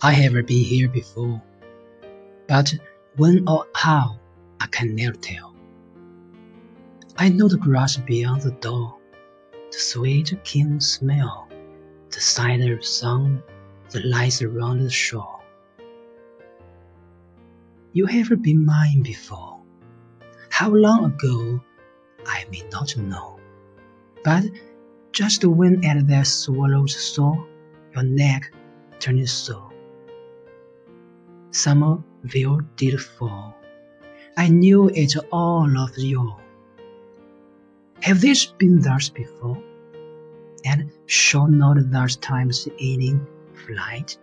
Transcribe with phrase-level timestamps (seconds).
[0.00, 1.42] I have been here before,
[2.46, 2.72] but
[3.16, 4.20] when or how
[4.60, 5.56] I can never tell.
[7.16, 8.96] I know the grass beyond the door,
[9.72, 11.48] the sweet keen smell,
[12.10, 13.42] the of sun,
[13.90, 15.40] the lights around the shore.
[17.92, 19.58] You have been mine before.
[20.48, 21.60] How long ago,
[22.24, 23.40] I may not know,
[24.22, 24.44] but
[25.10, 27.48] just when at that swallow's soar,
[27.96, 28.54] your neck
[29.00, 29.67] turned so
[31.51, 33.55] Summer veil did fall.
[34.35, 36.35] I knew it all of you.
[38.01, 39.61] Have this been thus before?
[40.65, 44.17] And shall not thus times ending flight?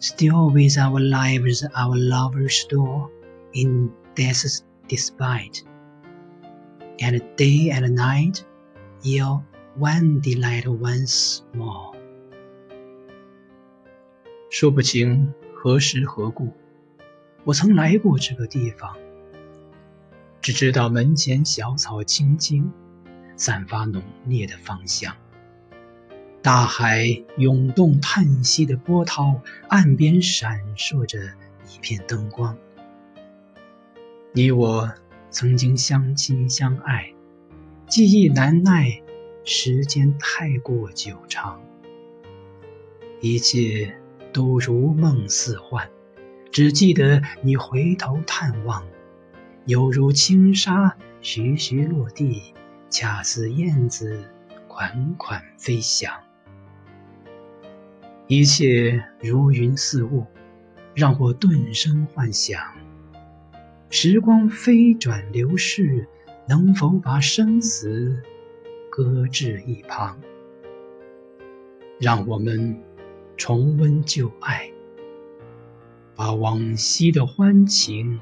[0.00, 3.10] Still with our lives our lovers store
[3.54, 5.62] in death's despite.
[7.00, 8.44] And day and night,
[9.02, 9.42] yield
[9.76, 11.96] one delight once more.
[14.50, 15.32] 说不清
[15.65, 16.53] 何时何故，
[17.43, 18.95] 我曾来过这个地方，
[20.39, 22.71] 只知道门前小草青青，
[23.35, 25.17] 散发浓烈的芳香。
[26.43, 27.07] 大海
[27.37, 31.17] 涌动叹息的波涛，岸边闪烁着
[31.73, 32.55] 一片灯光。
[34.33, 34.93] 你我
[35.31, 37.11] 曾经相亲相爱，
[37.87, 39.01] 记忆难耐，
[39.43, 41.59] 时间太过久长，
[43.19, 43.97] 一切
[44.35, 45.89] 都如梦似幻，
[46.51, 48.83] 只记得你回头探望，
[49.65, 52.53] 犹如轻纱徐徐落地，
[52.89, 54.25] 恰似燕子
[54.67, 56.11] 款款飞翔。
[58.27, 60.25] 一切如云似雾，
[60.93, 62.61] 让我顿生幻想。
[63.89, 66.09] 时光飞转流逝，
[66.45, 68.21] 能否把生死
[68.89, 70.19] 搁置一旁？
[72.01, 72.77] 让我们
[73.37, 74.71] 重温旧爱，
[76.15, 78.19] 把往昔的欢情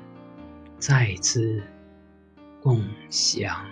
[0.79, 1.61] 再次
[2.61, 3.65] 共享。